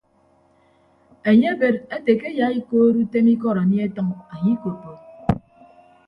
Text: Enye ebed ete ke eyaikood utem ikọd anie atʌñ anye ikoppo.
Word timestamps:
Enye 1.29 1.47
ebed 1.55 1.75
ete 1.95 2.11
ke 2.21 2.27
eyaikood 2.33 2.95
utem 3.03 3.25
ikọd 3.33 3.57
anie 3.61 3.83
atʌñ 3.87 4.07
anye 4.33 4.51
ikoppo. 4.55 4.91